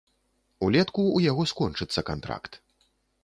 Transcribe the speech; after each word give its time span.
Улетку 0.67 1.01
ў 1.17 1.33
яго 1.33 1.45
скончыцца 1.53 2.05
кантракт. 2.09 2.59